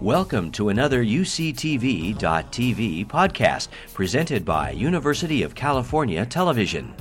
[0.00, 2.16] Welcome to another UCTV.tv
[3.06, 6.94] podcast presented by University of California Television.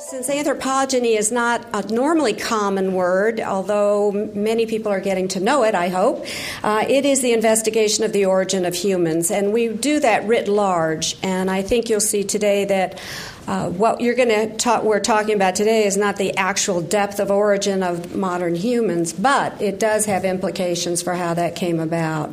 [0.00, 5.62] Since anthropogeny is not a normally common word, although many people are getting to know
[5.62, 6.26] it, I hope,
[6.64, 9.30] uh, it is the investigation of the origin of humans.
[9.30, 11.16] And we do that writ large.
[11.22, 13.00] And I think you'll see today that
[13.46, 17.18] uh, what you're going to talk, we're talking about today is not the actual depth
[17.18, 22.32] of origin of modern humans, but it does have implications for how that came about.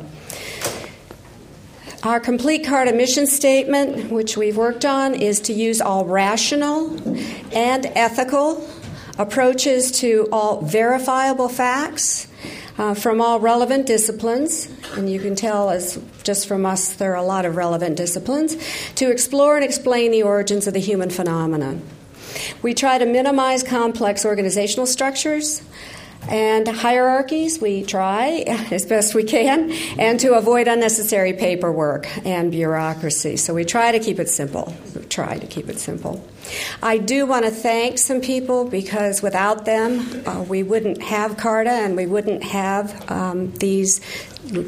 [2.02, 6.96] Our complete CARTA mission statement, which we've worked on, is to use all rational
[7.54, 8.66] and ethical
[9.18, 12.26] approaches to all verifiable facts
[12.80, 14.66] uh, from all relevant disciplines,
[14.96, 18.56] and you can tell as just from us there are a lot of relevant disciplines,
[18.94, 21.82] to explore and explain the origins of the human phenomenon.
[22.62, 25.60] We try to minimize complex organizational structures
[26.28, 27.60] and hierarchies.
[27.60, 33.36] We try as best we can, and to avoid unnecessary paperwork and bureaucracy.
[33.36, 34.74] So we try to keep it simple.
[34.94, 36.26] We try to keep it simple.
[36.82, 41.70] I do want to thank some people because without them, uh, we wouldn't have CARTA
[41.70, 44.00] and we wouldn't have um, these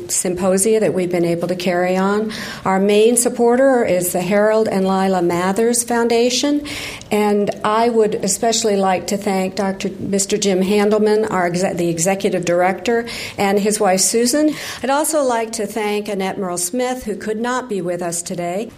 [0.08, 2.32] symposia that we've been able to carry on.
[2.64, 6.66] Our main supporter is the Harold and Lila Mathers Foundation,
[7.10, 9.88] and I would especially like to thank Dr.
[9.88, 10.40] Mr.
[10.40, 14.54] Jim Handelman, our the executive director, and his wife Susan.
[14.82, 18.70] I'd also like to thank Annette Merle Smith, who could not be with us today.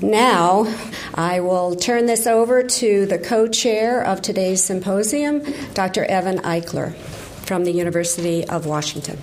[0.00, 0.72] Now,
[1.14, 5.42] I will turn this over to the co chair of today's symposium,
[5.74, 6.04] Dr.
[6.04, 6.94] Evan Eichler
[7.46, 9.18] from the University of Washington.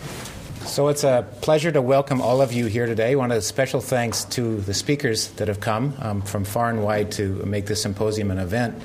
[0.66, 3.16] So it's a pleasure to welcome all of you here today.
[3.16, 6.84] One of the special thanks to the speakers that have come um, from far and
[6.84, 8.82] wide to make this symposium an event.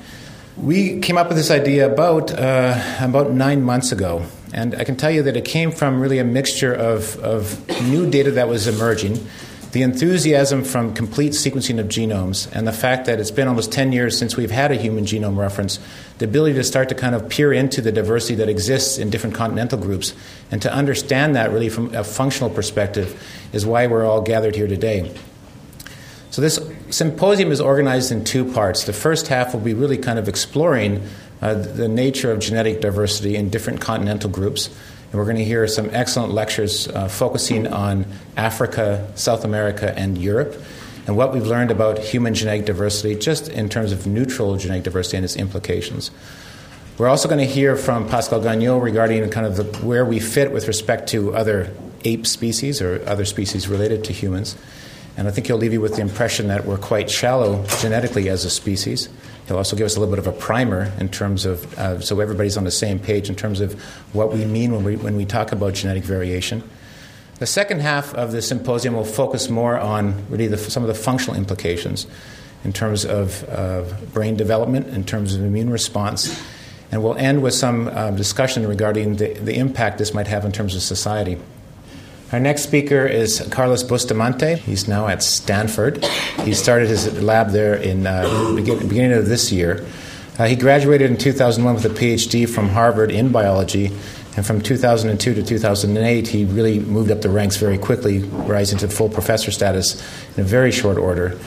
[0.57, 4.97] We came up with this idea about uh, about nine months ago, and I can
[4.97, 8.67] tell you that it came from really a mixture of, of new data that was
[8.67, 9.25] emerging
[9.71, 13.91] the enthusiasm from complete sequencing of genomes and the fact that it's been almost 10
[13.91, 15.79] years since we've had a human genome reference,
[16.19, 19.35] the ability to start to kind of peer into the diversity that exists in different
[19.35, 20.13] continental groups
[20.51, 24.67] and to understand that really from a functional perspective is why we're all gathered here
[24.67, 25.13] today.
[26.29, 28.83] So, this symposium is organized in two parts.
[28.83, 31.01] The first half will be really kind of exploring
[31.41, 34.69] uh, the nature of genetic diversity in different continental groups.
[35.17, 38.05] We're going to hear some excellent lectures uh, focusing on
[38.37, 40.61] Africa, South America, and Europe,
[41.07, 45.17] and what we've learned about human genetic diversity just in terms of neutral genetic diversity
[45.17, 46.11] and its implications.
[46.99, 50.51] We're also going to hear from Pascal Gagneux regarding kind of the, where we fit
[50.51, 51.71] with respect to other
[52.05, 54.55] ape species or other species related to humans.
[55.17, 58.45] And I think he'll leave you with the impression that we're quite shallow genetically as
[58.45, 59.09] a species.
[59.47, 62.19] He'll also give us a little bit of a primer in terms of, uh, so
[62.19, 63.81] everybody's on the same page in terms of
[64.13, 66.61] what we mean when we, when we talk about genetic variation.
[67.39, 70.95] The second half of the symposium will focus more on really the, some of the
[70.95, 72.05] functional implications
[72.63, 73.83] in terms of uh,
[74.13, 76.39] brain development, in terms of immune response,
[76.91, 80.51] and we'll end with some uh, discussion regarding the, the impact this might have in
[80.51, 81.37] terms of society.
[82.33, 84.55] Our next speaker is Carlos Bustamante.
[84.55, 86.03] He's now at Stanford.
[86.43, 88.23] He started his lab there in uh,
[88.53, 89.85] the beginning of this year.
[90.37, 93.93] Uh, he graduated in 2001 with a PhD from Harvard in biology,
[94.35, 98.89] and from 2002 to 2008, he really moved up the ranks very quickly, rising to
[98.89, 99.95] full professor status
[100.35, 101.39] in a very short order,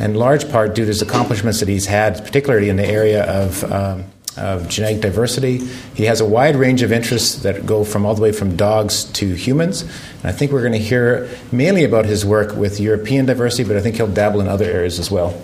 [0.00, 3.70] in large part due to his accomplishments that he's had, particularly in the area of
[3.70, 4.04] um,
[4.36, 5.58] of genetic diversity.
[5.94, 9.04] He has a wide range of interests that go from all the way from dogs
[9.04, 9.82] to humans.
[9.82, 13.76] And I think we're going to hear mainly about his work with European diversity, but
[13.76, 15.40] I think he'll dabble in other areas as well.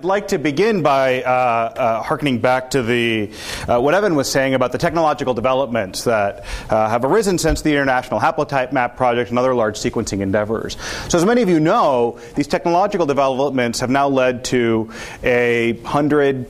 [0.00, 3.32] I'd like to begin by uh, uh, harkening back to the
[3.66, 7.72] uh, what Evan was saying about the technological developments that uh, have arisen since the
[7.72, 10.76] International Haplotype Map project and other large sequencing endeavors.
[11.08, 14.88] So, as many of you know, these technological developments have now led to
[15.24, 16.46] a hundred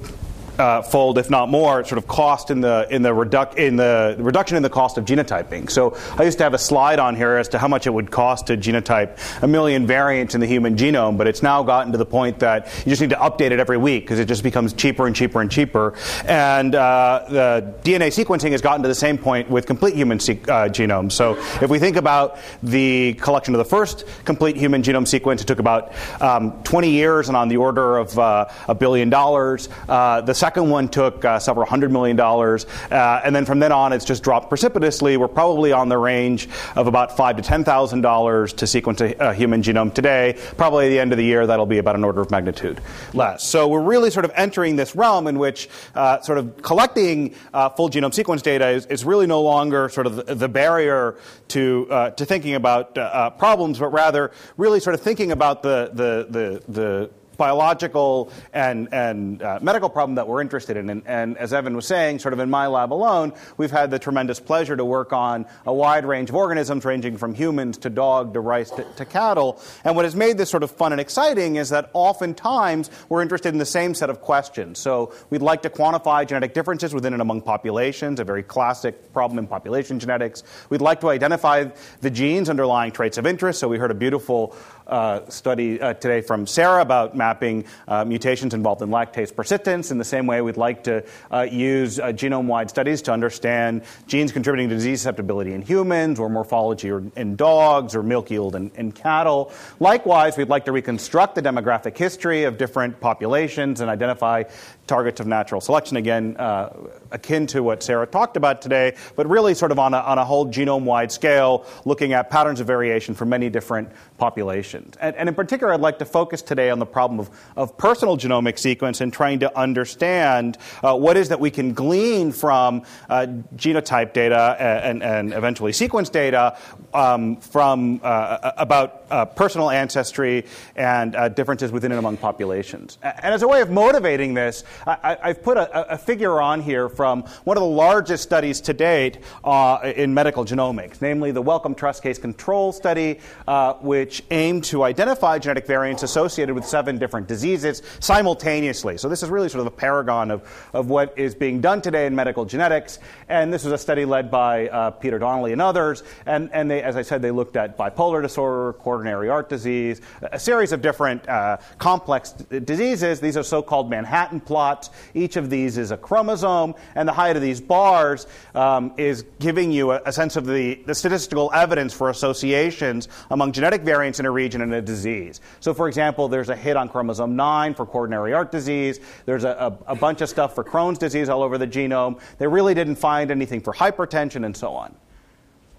[0.59, 4.17] uh, fold, if not more, sort of cost in the in the, reduc- in the
[4.19, 5.71] reduction in the cost of genotyping.
[5.71, 8.11] So I used to have a slide on here as to how much it would
[8.11, 11.99] cost to genotype a million variants in the human genome, but it's now gotten to
[11.99, 14.73] the point that you just need to update it every week because it just becomes
[14.73, 15.95] cheaper and cheaper and cheaper.
[16.25, 20.41] And uh, the DNA sequencing has gotten to the same point with complete human se-
[20.45, 21.13] uh, genomes.
[21.13, 25.47] So if we think about the collection of the first complete human genome sequence, it
[25.47, 29.69] took about um, 20 years and on the order of uh, a billion dollars.
[29.89, 32.65] Uh, the second one took uh, several hundred million dollars.
[32.91, 35.19] Uh, and then from then on, it's just dropped precipitously.
[35.19, 39.61] We're probably on the range of about five to $10,000 to sequence a, a human
[39.63, 40.39] genome today.
[40.57, 42.81] Probably at the end of the year, that'll be about an order of magnitude
[43.13, 43.45] less.
[43.45, 47.69] So we're really sort of entering this realm in which uh, sort of collecting uh,
[47.69, 51.17] full genome sequence data is, is, really no longer sort of the, the barrier
[51.49, 55.91] to, uh, to thinking about uh, problems, but rather really sort of thinking about the,
[55.93, 60.91] the, the, the biological and, and uh, medical problem that we're interested in.
[60.91, 63.99] And, and, as Evan was saying, sort of in my lab alone, we've had the
[63.99, 68.35] tremendous pleasure to work on a wide range of organisms, ranging from humans to dog
[68.35, 69.63] to rice to, to cattle.
[69.85, 73.51] And what has made this sort of fun and exciting is that oftentimes we're interested
[73.51, 74.81] in the same set of questions.
[74.81, 79.39] So we'd like to quantify genetic differences within and among populations, a very classic problem
[79.39, 80.43] in population genetics.
[80.71, 81.67] We'd like to identify
[82.01, 83.61] the genes underlying traits of interest.
[83.61, 84.57] So we heard a beautiful
[84.89, 89.91] uh, study uh, today from Sarah about mapping uh, mutations involved in lactase persistence.
[89.91, 93.83] In the same way, we'd like to uh, use uh, genome wide studies to understand
[94.07, 98.55] genes contributing to disease susceptibility in humans, or morphology or in dogs, or milk yield
[98.57, 99.53] in, in cattle.
[99.79, 104.45] Likewise, we'd like to reconstruct the demographic history of different populations and identify
[104.89, 106.71] targets of natural selection, again, uh,
[107.13, 110.25] akin to what Sarah talked about today, but really sort of on a, on a
[110.25, 114.97] whole genome wide scale, looking at patterns of variation for many different populations.
[115.01, 118.17] And, and, in particular, I'd like to focus today on the problem of, of personal
[118.17, 123.27] genomic sequence and trying to understand uh, what is that we can glean from uh,
[123.57, 126.57] genotype data and, and, eventually sequence data
[126.95, 130.45] um, from uh, about uh, personal ancestry
[130.75, 132.99] and uh, differences within and among populations.
[133.03, 136.89] And as a way of motivating this, I, have put a, a, figure on here
[136.89, 141.75] from one of the largest studies to date uh, in medical genomics, namely the Wellcome
[141.75, 147.27] Trust Case Control Study, uh, which aimed to identify genetic variants associated with seven different
[147.27, 148.99] diseases simultaneously.
[148.99, 152.07] So this is really sort of a paragon of, of what is being done today
[152.07, 152.99] in medical genetics.
[153.29, 156.03] And this was a study led by uh, Peter Donnelly and others.
[156.27, 160.39] And, and they, as I said, they looked at bipolar disorder, coronary heart disease, a
[160.39, 163.21] series of different uh, complex diseases.
[163.21, 164.68] These are so-called Manhattan plots
[165.15, 169.73] each of these is a chromosome, and the height of these bars um, is giving
[169.73, 174.27] you a, a sense of the, the, statistical evidence for associations among genetic variants in
[174.27, 175.41] a region and a disease.
[175.61, 179.79] So, for example, there's a hit on chromosome 9 for coronary heart disease, there's a,
[179.87, 182.21] a, a bunch of stuff for Crohn's disease all over the genome.
[182.39, 184.95] They really didn't find anything for hypertension and so on.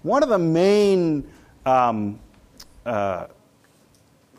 [0.02, 1.30] One of the main
[1.66, 2.18] um,
[2.86, 3.26] uh,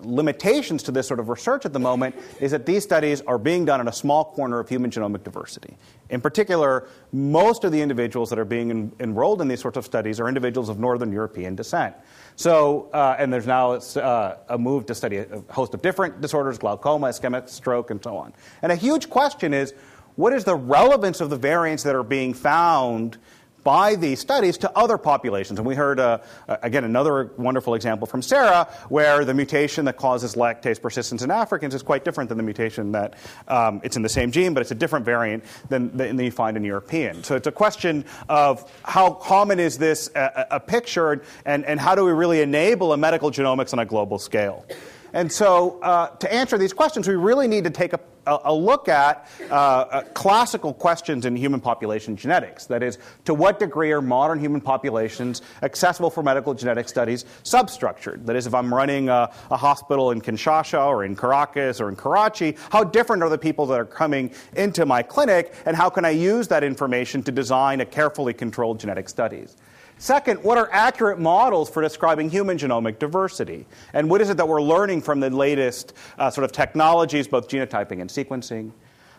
[0.03, 3.65] limitations to this sort of research at the moment is that these studies are being
[3.65, 5.75] done in a small corner of human genomic diversity.
[6.09, 9.85] In particular, most of the individuals that are being en- enrolled in these sorts of
[9.85, 11.95] studies are individuals of Northern European descent.
[12.35, 16.57] So, uh, and there's now uh, a move to study a host of different disorders
[16.57, 18.33] glaucoma, ischemic stroke, and so on.
[18.61, 19.73] And a huge question is
[20.15, 23.17] what is the relevance of the variants that are being found
[23.63, 25.59] by these studies to other populations.
[25.59, 29.97] And we heard, uh, uh, again, another wonderful example from Sarah, where the mutation that
[29.97, 33.15] causes lactase persistence in Africans is quite different than the mutation that
[33.47, 36.57] um, it's in the same gene, but it's a different variant than, than you find
[36.57, 37.23] in European.
[37.23, 41.95] So it's a question of how common is this a, a picture, and, and how
[41.95, 44.65] do we really enable a medical genomics on a global scale?
[45.13, 48.53] And so, uh, to answer these questions, we really need to take a a, a
[48.53, 52.65] look at uh, uh, classical questions in human population genetics.
[52.65, 58.25] That is, to what degree are modern human populations accessible for medical genetic studies substructured?
[58.25, 61.95] That is, if I'm running a, a hospital in Kinshasa or in Caracas or in
[61.95, 66.05] Karachi, how different are the people that are coming into my clinic, and how can
[66.05, 69.57] I use that information to design a carefully controlled genetic studies?
[70.01, 73.67] Second, what are accurate models for describing human genomic diversity?
[73.93, 77.47] And what is it that we're learning from the latest uh, sort of technologies, both
[77.47, 78.71] genotyping and sequencing?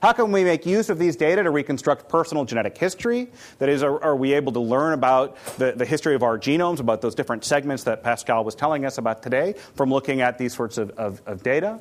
[0.02, 3.28] How can we make use of these data to reconstruct personal genetic history?
[3.60, 6.80] That is, are, are we able to learn about the, the, history of our genomes,
[6.80, 10.52] about those different segments that Pascal was telling us about today from looking at these
[10.52, 11.78] sorts of, of, of data?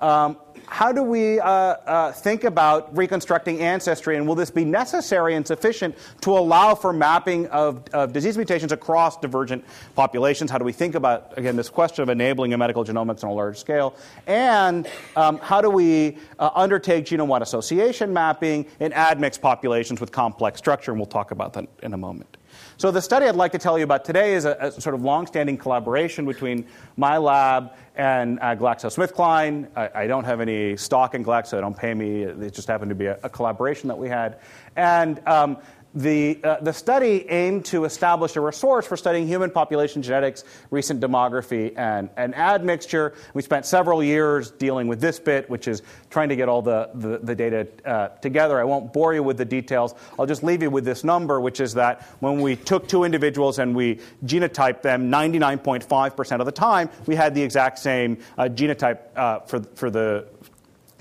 [0.00, 5.34] Um, how do we uh, uh, think about reconstructing ancestry, and will this be necessary
[5.34, 9.64] and sufficient to allow for mapping of, of, disease mutations across divergent
[9.94, 10.50] populations?
[10.50, 13.34] How do we think about, again, this question of enabling a medical genomics on a
[13.34, 13.96] large scale?
[14.26, 14.86] And
[15.16, 20.58] um, how do we uh, undertake genome wide association mapping in admixed populations with complex
[20.58, 20.90] structure?
[20.90, 22.36] And we'll talk about that in a moment.
[22.78, 25.02] So, the study I'd like to tell you about today is a, a sort of
[25.02, 26.64] long-standing collaboration between
[26.96, 29.68] my lab and uh, GlaxoSmithKline.
[29.74, 32.22] I, I, don't have any stock in Glaxo; they don't pay me.
[32.22, 34.38] It just happened to be a, a collaboration that we had.
[34.76, 35.56] And um,
[35.94, 41.00] the, uh, the study aimed to establish a resource for studying human population genetics, recent
[41.00, 43.14] demography, and, and admixture.
[43.32, 46.90] We spent several years dealing with this bit, which is trying to get all the,
[46.94, 48.60] the, the data uh, together.
[48.60, 49.94] I won't bore you with the details.
[50.18, 53.58] I'll just leave you with this number, which is that when we took two individuals
[53.58, 58.98] and we genotyped them, 99.5% of the time, we had the exact same uh, genotype
[59.16, 60.26] uh, for, for the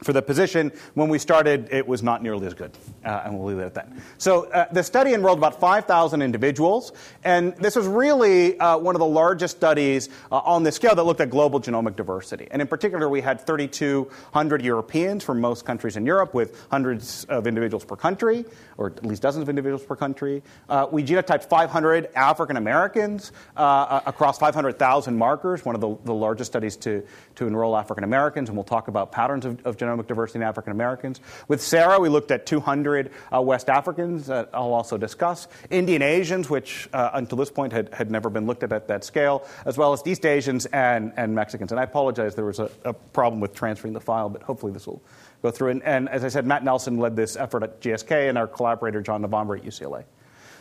[0.04, 0.72] for the position.
[0.94, 2.72] When we started, it was not nearly as good,
[3.08, 3.90] uh, and we'll leave it at that.
[4.18, 6.92] So uh, the study enrolled about 5,000 individuals,
[7.24, 11.04] and this was really uh, one of the largest studies uh, on this scale that
[11.04, 12.48] looked at global genomic diversity.
[12.52, 17.48] And in particular, we had 3,200 Europeans from most countries in Europe, with hundreds of
[17.48, 18.44] individuals per country,
[18.78, 20.44] or at least dozens of individuals per country.
[20.68, 26.52] Uh, we genotyped 500 African Americans uh, across 500,000 markers, one of the, the, largest
[26.52, 27.04] studies to,
[27.36, 30.72] to enroll African Americans, and we'll talk about patterns of, of genomic diversity in African
[30.72, 31.22] Americans.
[31.48, 32.97] With Sarah, we looked at 200
[33.34, 38.12] uh, West Africans I'll also discuss, Indian Asians, which uh, until this point had, had
[38.12, 41.72] never been looked at at that scale, as well as East Asians and, and Mexicans.
[41.72, 44.88] And I apologize, there was a, a problem with transferring the file, but hopefully this
[44.88, 45.02] will
[45.42, 45.70] go through.
[45.70, 49.02] And, and, as I said, Matt Nelson led this effort at GSK and our collaborator,
[49.02, 50.04] John Novembre at UCLA.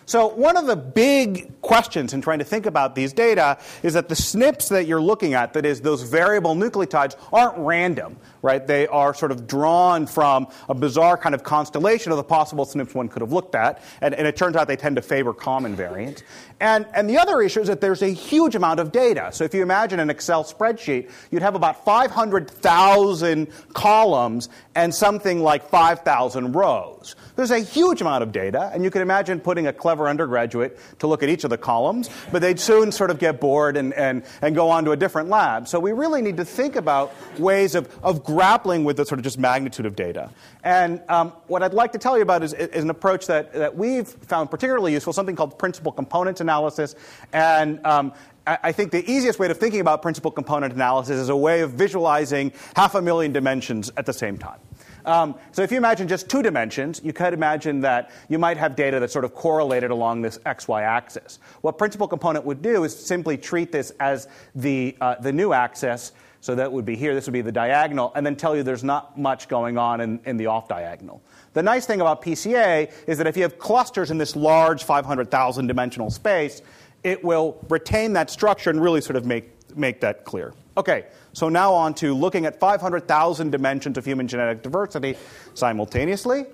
[0.08, 4.08] So, one of the big questions in trying to think about these data is that
[4.08, 8.64] the SNPs that you're looking at, that is, those variable nucleotides, aren't random, right?
[8.64, 12.94] They are sort of drawn from a bizarre kind of constellation of the possible SNPs
[12.94, 15.74] one could have looked at, and, and it turns out they tend to favor common
[15.74, 16.22] variants.
[16.60, 19.30] And, and the other issue is that there's a huge amount of data.
[19.32, 25.68] So, if you imagine an Excel spreadsheet, you'd have about 500,000 columns and something like
[25.68, 27.16] 5,000 rows.
[27.34, 31.06] There's a huge amount of data, and you can imagine putting a clever undergraduate to
[31.06, 34.22] look at each of the columns, but they'd soon sort of get bored and, and,
[34.42, 35.66] and go on to a different lab.
[35.66, 39.24] So we really need to think about ways of, of grappling with the sort of
[39.24, 40.30] just magnitude of data.
[40.62, 43.76] And um, what I'd like to tell you about is, is an approach that, that
[43.76, 46.94] we've found particularly useful, something called principal components analysis.
[47.32, 48.12] And um,
[48.46, 51.72] I think the easiest way of thinking about principal component analysis is a way of
[51.72, 54.60] visualizing half a million dimensions at the same time.
[55.06, 58.74] Um, so if you imagine just two dimensions, you could imagine that you might have
[58.74, 61.38] data that's sort of correlated along this xy axis.
[61.60, 66.12] What principal component would do is simply treat this as the, uh, the new axis.
[66.40, 68.84] So that would be here, this would be the diagonal, and then tell you there's
[68.84, 71.22] not much going on in, in the off diagonal.
[71.54, 75.66] The nice thing about PCA is that if you have clusters in this large 500,000
[75.66, 76.62] dimensional space,
[77.02, 80.52] it will retain that structure and really sort of make, make that clear.
[80.76, 85.16] Okay, so now on to looking at 500,000 dimensions of human genetic diversity
[85.54, 86.44] simultaneously.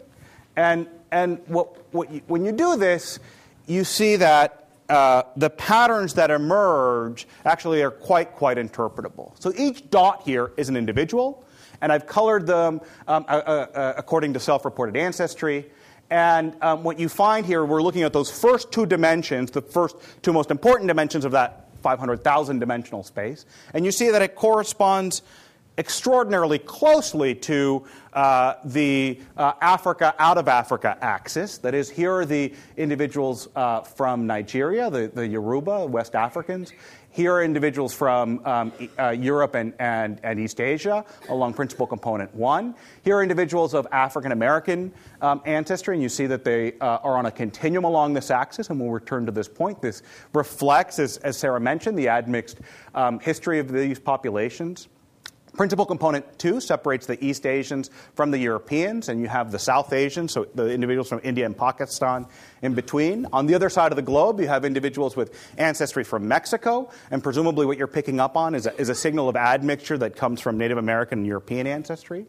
[0.54, 3.18] And, and what, what you, when you do this,
[3.66, 9.32] you see that uh, the patterns that emerge actually are quite, quite interpretable.
[9.40, 11.44] So each dot here is an individual,
[11.80, 15.70] and I've colored them um, uh, uh, according to self reported ancestry.
[16.10, 19.96] And um, what you find here, we're looking at those first two dimensions, the first
[20.20, 23.44] two most important dimensions of that 500,000 dimensional space.
[23.74, 25.22] And you see that it corresponds
[25.78, 31.58] extraordinarily closely to uh, the uh, Africa out of Africa axis.
[31.58, 36.72] That is, here are the individuals uh, from Nigeria, the, the Yoruba, West Africans.
[37.10, 42.34] Here are individuals from um, uh, Europe and, and, and, East Asia along principal component
[42.34, 42.74] one.
[43.04, 47.18] Here are individuals of African American um, ancestry, and you see that they uh, are
[47.18, 49.82] on a continuum along this axis, and we'll return to this point.
[49.82, 50.02] This
[50.32, 52.60] reflects, as, as Sarah mentioned, the admixed
[52.94, 54.88] um, history of these populations.
[55.54, 59.92] Principal component two separates the East Asians from the Europeans, and you have the South
[59.92, 62.26] Asians, so the individuals from India and Pakistan
[62.62, 63.26] in between.
[63.34, 67.22] On the other side of the globe, you have individuals with ancestry from Mexico, and
[67.22, 70.40] presumably what you're picking up on is a, is a signal of admixture that comes
[70.40, 72.26] from Native American and European ancestry.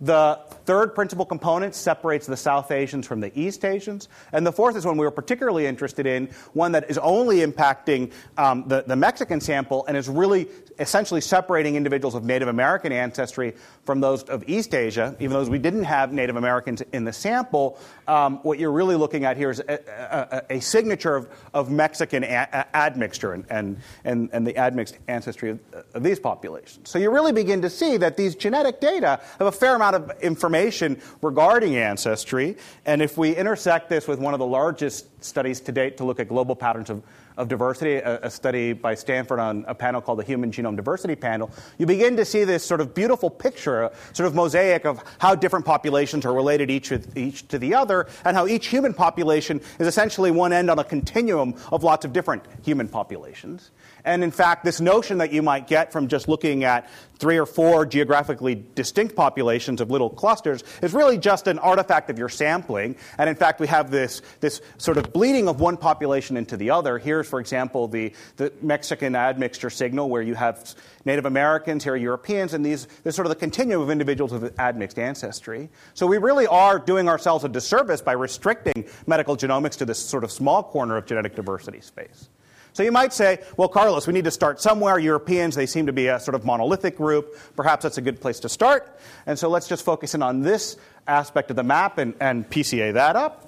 [0.00, 4.08] The third principal component separates the South Asians from the East Asians.
[4.32, 8.12] And the fourth is one we were particularly interested in, one that is only impacting
[8.36, 10.46] um, the, the Mexican sample and is really
[10.78, 15.16] essentially separating individuals of Native American ancestry from those of East Asia.
[15.18, 19.24] Even though we didn't have Native Americans in the sample, um, what you're really looking
[19.24, 24.30] at here is a, a, a signature of, of Mexican a- admixture and, and, and,
[24.32, 25.58] and, the admixed ancestry of,
[25.94, 26.88] of these populations.
[26.88, 30.10] So you really begin to see that these genetic data have a fair amount of
[30.20, 32.56] information regarding ancestry.
[32.86, 36.20] And if we intersect this with one of the largest studies to date to look
[36.20, 37.02] at global patterns of,
[37.38, 41.14] of diversity, a, a, study by Stanford on a panel called the Human Genome Diversity
[41.14, 45.34] Panel, you begin to see this sort of beautiful picture, sort of mosaic of how
[45.36, 49.86] different populations are related each, each to the other, and how each human population is
[49.86, 53.70] essentially one end on a continuum of lots of different human populations.
[54.04, 57.46] And in fact, this notion that you might get from just looking at three or
[57.46, 62.96] four geographically distinct populations of little clusters is really just an artifact of your sampling.
[63.18, 66.70] And in fact, we have this, this sort of bleeding of one population into the
[66.70, 66.98] other.
[66.98, 72.54] Here's, for example, the, the Mexican admixture signal where you have Native Americans, here Europeans,
[72.54, 75.68] and these, this sort of the continuum of individuals with admixed ancestry.
[75.94, 80.24] So we really are doing ourselves a disservice by restricting medical genomics to this sort
[80.24, 82.28] of small corner of genetic diversity space.
[82.72, 84.98] So you might say, well, Carlos, we need to start somewhere.
[84.98, 87.36] Europeans, they seem to be a sort of monolithic group.
[87.56, 89.00] Perhaps that's a good place to start.
[89.26, 92.92] And so let's just focus in on this aspect of the map and, and PCA
[92.92, 93.47] that up.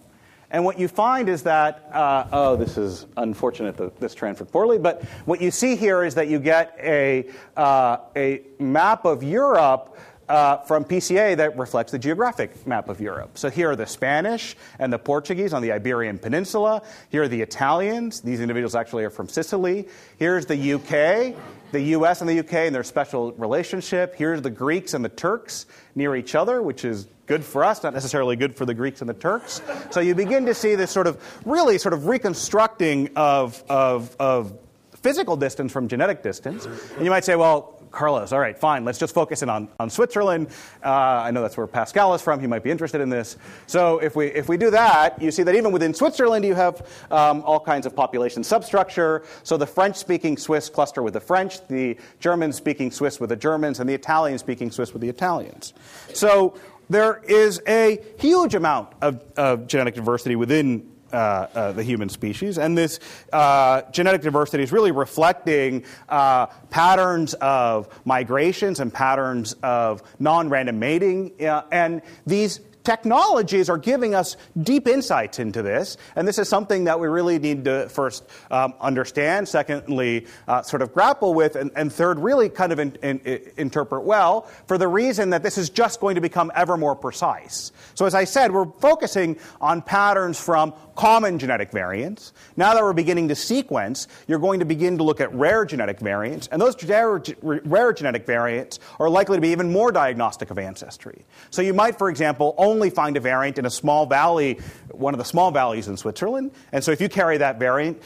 [0.52, 4.78] And what you find is that, uh, oh, this is unfortunate that this transferred poorly,
[4.78, 9.97] but what you see here is that you get a, uh, a map of Europe
[10.30, 13.37] uh, from PCA that reflects the geographic map of Europe.
[13.37, 16.82] So here are the Spanish and the Portuguese on the Iberian Peninsula.
[17.08, 18.20] Here are the Italians.
[18.20, 19.88] These individuals actually are from Sicily.
[20.18, 21.34] Here's the UK,
[21.72, 24.14] the US and the UK and their special relationship.
[24.14, 27.92] Here's the Greeks and the Turks near each other, which is good for us, not
[27.92, 29.60] necessarily good for the Greeks and the Turks.
[29.90, 34.56] So you begin to see this sort of really sort of reconstructing of, of, of
[34.94, 36.66] physical distance from genetic distance.
[36.66, 39.90] And you might say, well, Carlos, all right, fine, let's just focus in on, on
[39.90, 40.49] Switzerland.
[40.85, 42.40] Uh, I know that's where Pascal is from.
[42.40, 43.37] He might be interested in this.
[43.66, 46.87] So if we, if we do that, you see that even within Switzerland, you have
[47.11, 49.25] um, all kinds of population substructure.
[49.42, 53.37] So the French speaking Swiss cluster with the French, the German speaking Swiss with the
[53.37, 55.73] Germans, and the Italian speaking Swiss with the Italians.
[56.14, 61.17] So there is a huge amount of, of genetic diversity within uh,
[61.55, 62.59] uh, the human species.
[62.59, 63.00] And this
[63.33, 70.79] uh, genetic diversity is really reflecting uh, patterns of migrations and patterns of non random
[70.79, 71.33] mating.
[71.40, 76.99] And these technologies are giving us deep insights into this, and this is something that
[76.99, 81.92] we really need to first um, understand, secondly, uh, sort of grapple with, and, and
[81.92, 83.20] third, really kind of in, in,
[83.56, 87.72] interpret well, for the reason that this is just going to become ever more precise.
[87.94, 92.32] So, as I said, we're focusing on patterns from common genetic variants.
[92.56, 96.00] Now that we're beginning to sequence, you're going to begin to look at rare genetic
[96.00, 100.58] variants, and those rare, rare genetic variants are likely to be even more diagnostic of
[100.58, 101.25] ancestry.
[101.50, 104.61] So, you might, for example, only find a variant in a small valley,
[104.93, 106.53] one of the small valleys in Switzerland.
[106.73, 108.03] And so if you carry that variant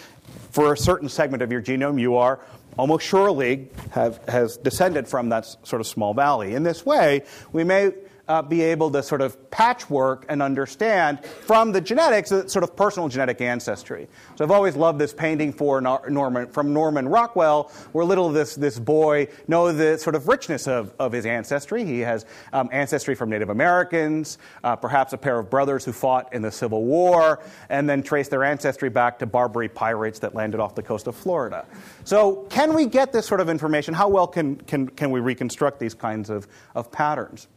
[0.51, 2.41] for a certain segment of your genome, you are
[2.79, 6.55] almost surely have, has descended from that sort of small valley.
[6.55, 7.93] In this way, we may
[8.29, 12.75] uh, be able to sort of patchwork and understand from the genetics, the sort of
[12.75, 14.09] personal genetic ancestry.
[14.37, 18.79] So I've always loved this painting for Norman, from Norman Rockwell, where little this, this
[18.79, 21.85] boy knows the sort of richness of, of his ancestry.
[21.85, 26.33] He has um, ancestry from Native Americans, uh, perhaps a pair of brothers who fought
[26.33, 30.61] in the Civil War, and then trace their ancestry back to Barbary pirates that landed
[30.61, 31.67] off the coast of Florida.
[32.05, 33.95] So can we get this sort of information?
[33.95, 37.49] How well can, can, can we reconstruct these kinds of, of patterns?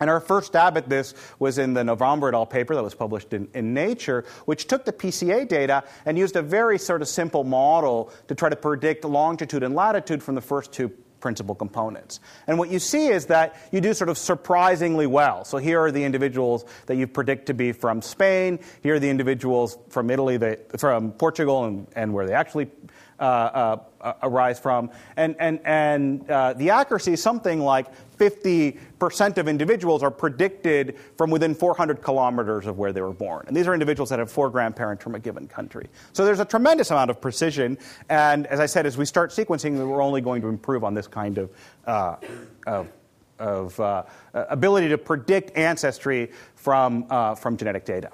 [0.00, 2.46] And our first stab at this was in the Novembre et al.
[2.46, 6.42] paper that was published in, in, Nature, which took the PCA data and used a
[6.42, 10.72] very sort of simple model to try to predict longitude and latitude from the first
[10.72, 12.18] two principal components.
[12.46, 15.44] And what you see is that you do sort of surprisingly well.
[15.44, 18.58] So here are the individuals that you predict to be from Spain.
[18.82, 22.70] Here are the individuals from Italy, that, from Portugal, and, and where they actually
[23.20, 24.90] uh, uh, arise from.
[25.16, 31.30] And, and, and uh, the accuracy is something like 50% of individuals are predicted from
[31.30, 33.44] within 400 kilometers of where they were born.
[33.46, 35.88] And these are individuals that have four grandparents from a given country.
[36.12, 37.76] So there's a tremendous amount of precision.
[38.08, 41.06] And as I said, as we start sequencing, we're only going to improve on this
[41.06, 41.50] kind of,
[41.86, 42.16] uh,
[42.66, 42.88] of,
[43.38, 48.10] of uh, ability to predict ancestry from, uh, from genetic data.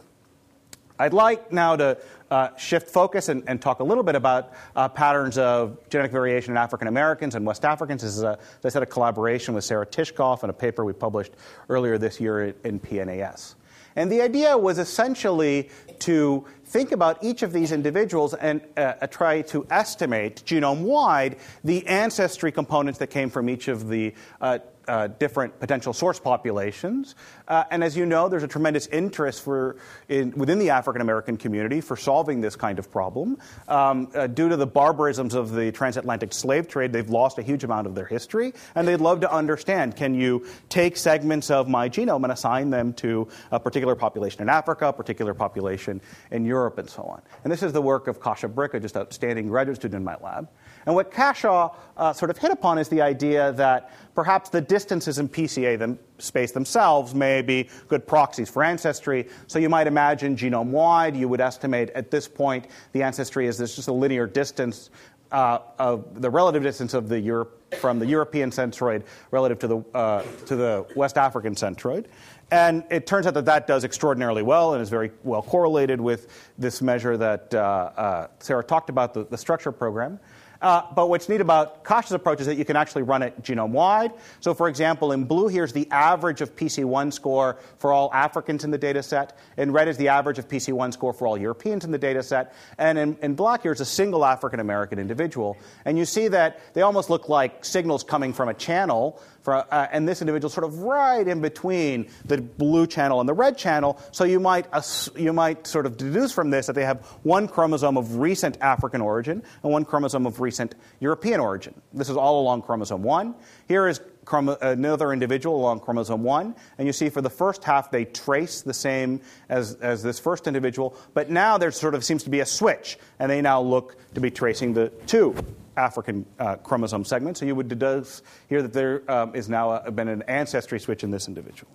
[0.98, 1.98] I'd like now to
[2.30, 6.52] uh, shift focus and, and, talk a little bit about uh, patterns of genetic variation
[6.52, 8.02] in African Americans and West Africans.
[8.02, 10.92] This is, a, as I said, a collaboration with Sarah Tishkoff and a paper we
[10.92, 11.32] published
[11.68, 13.54] earlier this year in PNAS.
[13.94, 19.40] And the idea was essentially to think about each of these individuals and uh, try
[19.42, 25.08] to estimate genome wide the ancestry components that came from each of the uh, uh,
[25.08, 27.14] different potential source populations.
[27.48, 29.76] Uh, and as you know, there's a tremendous interest for
[30.08, 33.38] in, within the African American community for solving this kind of problem.
[33.68, 37.64] Um, uh, due to the barbarisms of the transatlantic slave trade, they've lost a huge
[37.64, 41.88] amount of their history, and they'd love to understand can you take segments of my
[41.88, 46.78] genome and assign them to a particular population in Africa, a particular population in Europe,
[46.78, 47.22] and so on.
[47.44, 50.48] And this is the work of Kasia Bryc, just outstanding graduate student in my lab.
[50.86, 55.18] And what Kasia uh, sort of hit upon is the idea that perhaps the distances
[55.18, 59.28] in PCA them, space themselves may be good proxies for ancestry.
[59.48, 63.58] So you might imagine genome wide, you would estimate at this point the ancestry is
[63.58, 64.90] this just a linear distance
[65.32, 69.78] uh, of the relative distance of the Europe, from the European centroid relative to the,
[69.92, 72.06] uh, to the West African centroid.
[72.52, 76.52] And it turns out that that does extraordinarily well and is very well correlated with
[76.56, 80.20] this measure that uh, uh Sarah talked about, the, the structure program.
[80.60, 83.70] Uh, but what's neat about Kasia's approach is that you can actually run it genome
[83.70, 84.12] wide.
[84.40, 88.70] So, for example, in blue, here's the average of PC1 score for all Africans in
[88.70, 89.38] the data set.
[89.56, 92.54] In red is the average of PC1 score for all Europeans in the data set.
[92.78, 95.56] And in, in black, here's a single African American individual.
[95.84, 99.20] And you see that they almost look like signals coming from a channel.
[99.46, 103.32] For, uh, and this individual sort of right in between the blue channel and the
[103.32, 103.96] red channel.
[104.10, 104.82] So you might, uh,
[105.14, 109.00] you might sort of deduce from this that they have one chromosome of recent African
[109.00, 111.80] origin and one chromosome of recent European origin.
[111.92, 113.36] This is all along chromosome 1.
[113.68, 117.92] Here is chromo- another individual along chromosome 1, and you see for the first half
[117.92, 122.24] they trace the same as, as this first individual, but now there sort of seems
[122.24, 125.36] to be a switch, and they now look to be tracing the two
[125.76, 127.36] African uh, chromosome segment.
[127.36, 131.04] So you would deduce here that there um, is now a, been an ancestry switch
[131.04, 131.70] in this individual.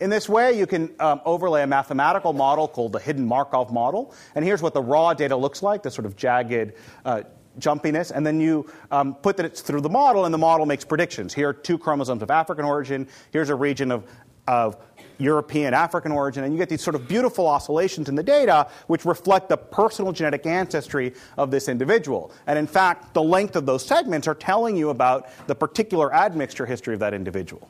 [0.00, 4.14] In this way, you can um, overlay a mathematical model called the hidden Markov model.
[4.34, 6.74] And here's what the raw data looks like the sort of jagged
[7.04, 7.22] uh,
[7.58, 10.84] jumpiness, and then you um, put that it's through the model, and the model makes
[10.84, 11.34] predictions.
[11.34, 13.08] Here are two chromosomes of African origin.
[13.32, 14.08] Here's a region of,
[14.46, 14.76] of
[15.18, 19.04] European African origin, and you get these sort of beautiful oscillations in the data which
[19.04, 22.32] reflect the personal genetic ancestry of this individual.
[22.46, 26.66] And in fact, the length of those segments are telling you about the particular admixture
[26.66, 27.68] history of that individual.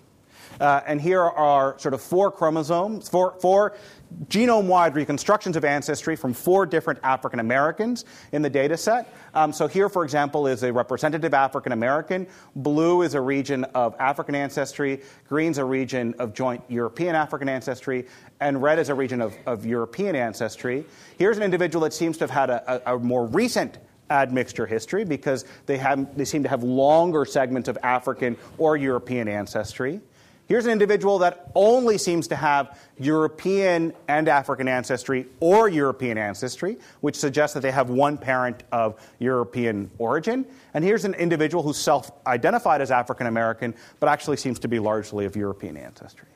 [0.60, 3.76] Uh, and here are sort of four chromosomes, four, four
[4.28, 9.12] genome wide reconstructions of ancestry from four different African Americans in the data set.
[9.34, 12.26] Um, so, here, for example, is a representative African American.
[12.56, 15.02] Blue is a region of African ancestry.
[15.28, 18.06] Green is a region of joint European African ancestry.
[18.40, 20.84] And red is a region of, of European ancestry.
[21.18, 23.78] Here's an individual that seems to have had a, a, a more recent
[24.10, 29.28] admixture history because they, have, they seem to have longer segments of African or European
[29.28, 30.00] ancestry.
[30.48, 36.78] Here's an individual that only seems to have European and African ancestry or European ancestry,
[37.02, 40.46] which suggests that they have one parent of European origin.
[40.72, 44.78] And here's an individual who's self identified as African American, but actually seems to be
[44.78, 46.28] largely of European ancestry.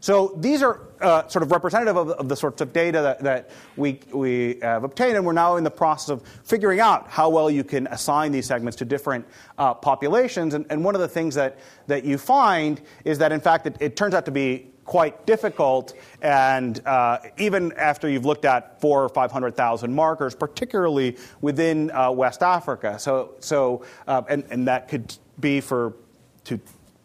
[0.00, 3.50] So these are uh, sort of representative of, of, the sorts of data that, that
[3.76, 7.50] we, we have obtained, and we're now in the process of figuring out how well
[7.50, 9.26] you can assign these segments to different
[9.58, 10.54] uh, populations.
[10.54, 13.76] And, and, one of the things that, that you find is that, in fact, it,
[13.80, 19.04] it turns out to be quite difficult, and uh, even after you've looked at four
[19.04, 22.98] or five hundred thousand markers, particularly within uh, West Africa.
[22.98, 25.94] So, so uh, and, and that could be for
[26.44, 26.58] to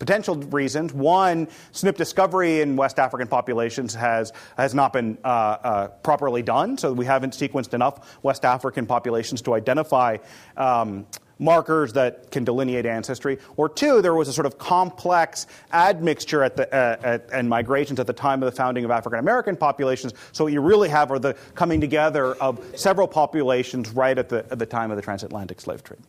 [0.04, 0.94] potential reasons.
[0.94, 6.78] One, SNP discovery in West African populations has, has not been uh, uh, properly done,
[6.78, 10.18] so we haven't sequenced enough West African populations to identify.
[10.58, 11.06] Um,
[11.40, 13.40] markers that can delineate ancestry.
[13.58, 18.00] Or two, there was a sort of complex admixture at the, uh, at, and migrations
[18.00, 20.14] at the time of the founding of African American populations.
[20.32, 24.46] So what you really have are the coming together of several populations right at the,
[24.52, 26.02] at the time of the transatlantic slave trade.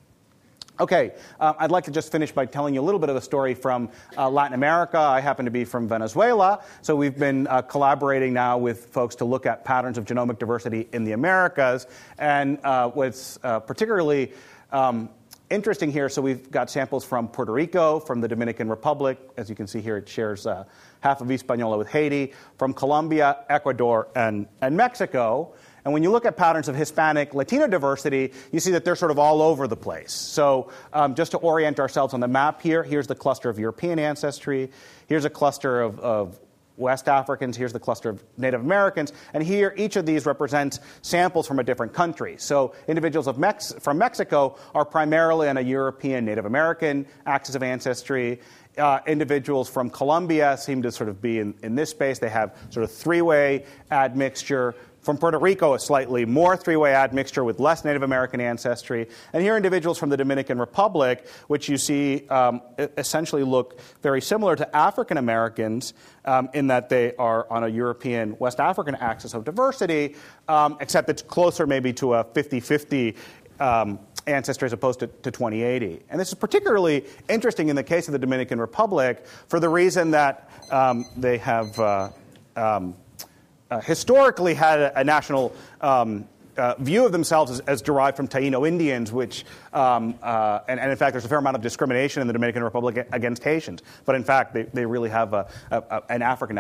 [0.81, 3.21] Okay, uh, I'd like to just finish by telling you a little bit of a
[3.21, 4.99] story from uh, Latin America.
[4.99, 9.25] I happen to be from Venezuela, so we've been uh, collaborating now with folks to
[9.25, 11.87] look at patterns of genomic diversity in the Americas.
[12.19, 14.33] And uh, what's uh, particularly
[14.73, 15.11] um,
[15.49, 19.17] interesting here, so we've got samples from Puerto Rico, from the Dominican Republic.
[19.37, 20.65] As you can see here, it shares uh,
[20.99, 25.55] half of Hispaniola with Haiti, from Colombia, Ecuador, and, and Mexico.
[25.85, 29.11] And when you look at patterns of Hispanic Latino diversity, you see that they're sort
[29.11, 30.13] of all over the place.
[30.13, 33.99] So, um, just to orient ourselves on the map here, here's the cluster of European
[33.99, 34.71] ancestry,
[35.07, 36.41] here's a cluster of, of
[36.77, 41.47] West Africans, here's the cluster of Native Americans, and here each of these represents samples
[41.47, 42.37] from a different country.
[42.39, 48.41] So individuals Mex- from Mexico are primarily on a European Native American axis of ancestry.
[48.77, 52.19] Uh, individuals from Colombia seem to sort of be in, in this space.
[52.19, 56.95] They have sort of three way admixture From Puerto Rico, a slightly more three way
[56.95, 59.07] admixture with less Native American ancestry.
[59.35, 64.57] And here, individuals from the Dominican Republic, which you see um, essentially look very similar
[64.57, 65.93] to African Americans
[66.25, 70.17] um, in that they are on a European West African axis of diversity,
[70.49, 73.15] um, except it's closer maybe to a 50 50
[73.61, 76.01] um, ancestry as opposed to, to 2080.
[76.11, 80.11] And this is particularly interesting in the case of the Dominican Republic for the reason
[80.13, 81.79] that um, they have.
[81.79, 82.11] Uh,
[82.57, 82.95] um,
[83.71, 88.29] uh, historically had a, a national um, uh, view of themselves as, as, derived from
[88.29, 92.21] Taino Indians, which, um, uh, and, and, in fact, there's a fair amount of discrimination
[92.21, 93.83] in the Dominican Republic against Haitians.
[94.05, 96.59] But in fact, they, they really have a, a, an African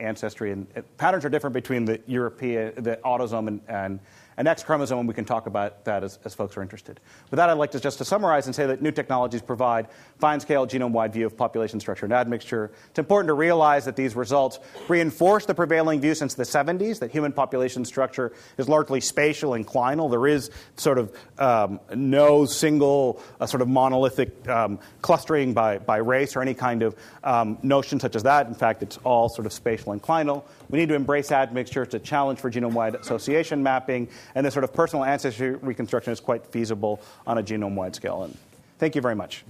[0.00, 4.00] ancestry, and patterns are different between the European, the autosome, and, and
[4.38, 7.00] an X chromosome, and we can talk about that as, as folks are interested.
[7.30, 10.66] With that, I'd like to just to summarize and say that new technologies provide fine-scale
[10.66, 12.70] genome-wide view of population structure and admixture.
[12.90, 17.10] It's important to realize that these results reinforce the prevailing view since the 70s that
[17.10, 20.10] human population structure is largely spatial and clinal.
[20.10, 25.96] There is sort of um, no single uh, sort of monolithic um, clustering by, by
[25.96, 26.94] race or any kind of
[27.24, 28.46] um, notion such as that.
[28.48, 30.44] In fact, it's all sort of spatial and clinal.
[30.68, 31.82] We need to embrace admixture.
[31.82, 36.20] It's a challenge for genome-wide association mapping and this sort of personal ancestry reconstruction is
[36.20, 38.24] quite feasible on a genome wide scale.
[38.24, 38.36] And
[38.78, 39.44] thank you very much.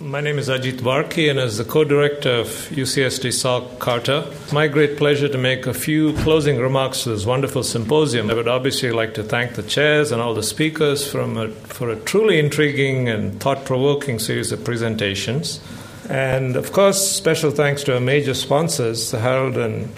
[0.00, 4.52] My name is Ajit Varki, and as the co director of UCSD Salk CARTA, it's
[4.52, 8.28] my great pleasure to make a few closing remarks to this wonderful symposium.
[8.28, 11.96] I would obviously like to thank the chairs and all the speakers a, for a
[11.96, 15.60] truly intriguing and thought provoking series of presentations.
[16.08, 19.88] And of course, special thanks to our major sponsors, the Harold and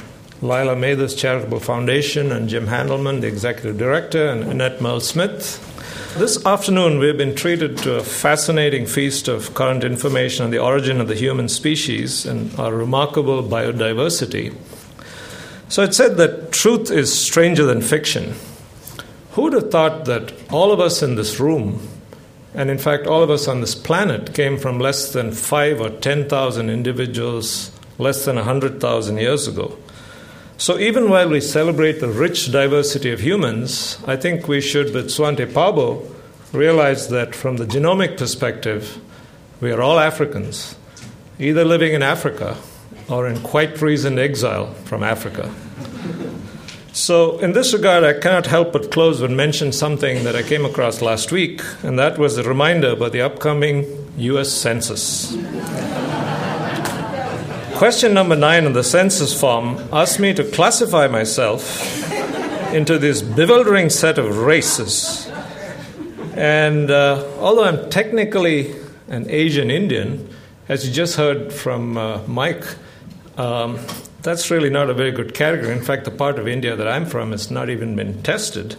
[0.41, 5.63] Lila Mathers Charitable Foundation, and Jim Handelman, the executive director, and Annette Merle Smith.
[6.17, 11.01] This afternoon, we've been treated to a fascinating feast of current information on the origin
[11.01, 14.55] of the human species and our remarkable biodiversity.
[15.69, 18.35] So it said that truth is stranger than fiction.
[19.33, 21.87] Who would have thought that all of us in this room
[22.57, 25.91] and in fact, all of us on this planet came from less than five or
[25.91, 29.77] 10,000 individuals less than 100,000 years ago.
[30.57, 35.09] So, even while we celebrate the rich diversity of humans, I think we should, with
[35.09, 36.11] Svante Pääbo,
[36.53, 38.99] realize that from the genomic perspective,
[39.61, 40.77] we are all Africans,
[41.39, 42.57] either living in Africa
[43.07, 45.55] or in quite recent exile from Africa.
[46.97, 50.65] So, in this regard, I cannot help but close with mention something that I came
[50.65, 53.85] across last week, and that was a reminder about the upcoming
[54.17, 55.37] US Census.
[57.75, 61.63] Question number nine on the census form asked me to classify myself
[62.73, 65.31] into this bewildering set of races.
[66.35, 68.75] And uh, although I'm technically
[69.09, 70.35] an Asian Indian,
[70.67, 72.65] as you just heard from uh, Mike,
[73.37, 73.79] um,
[74.27, 75.73] that's really not a very good category.
[75.73, 78.75] In fact, the part of India that I'm from has not even been tested.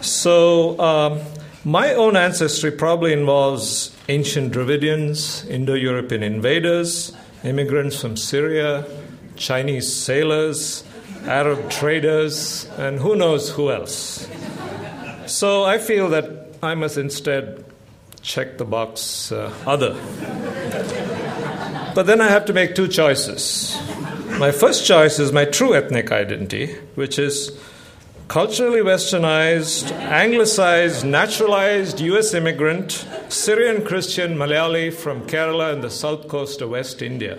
[0.00, 1.20] So, um,
[1.64, 8.86] my own ancestry probably involves ancient Dravidians, Indo European invaders, immigrants from Syria,
[9.34, 10.84] Chinese sailors,
[11.24, 14.28] Arab traders, and who knows who else.
[15.26, 17.64] So, I feel that I must instead
[18.22, 19.94] check the box uh, other.
[21.92, 23.76] But then I have to make two choices.
[24.40, 27.60] My first choice is my true ethnic identity, which is
[28.26, 36.62] culturally westernized, anglicized, naturalized US immigrant, Syrian Christian Malayali from Kerala and the south coast
[36.62, 37.36] of West India.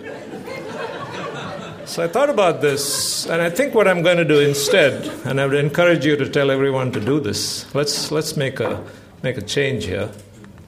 [1.86, 5.40] So I thought about this, and I think what I'm going to do instead, and
[5.40, 7.66] I would encourage you to tell everyone to do this.
[7.74, 8.80] Let's let's make a
[9.24, 10.08] make a change here,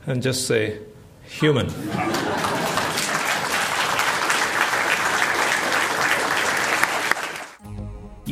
[0.04, 0.80] and just say
[1.22, 1.68] human.